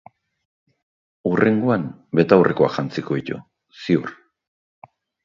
[1.31, 1.85] Hurrengoan,
[2.19, 3.39] betaurrekoak jantziko ditu,
[3.85, 4.11] ziur.